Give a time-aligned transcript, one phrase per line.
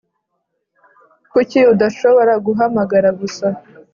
[1.31, 3.47] kuki udashobora guhamagara gusa